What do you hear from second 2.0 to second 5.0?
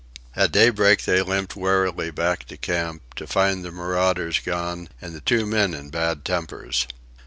back to camp, to find the marauders gone